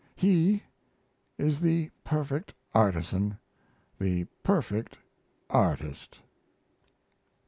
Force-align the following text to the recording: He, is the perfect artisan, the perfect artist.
He, 0.15 0.63
is 1.37 1.61
the 1.61 1.91
perfect 2.03 2.55
artisan, 2.73 3.37
the 3.99 4.23
perfect 4.41 4.97
artist. 5.47 6.17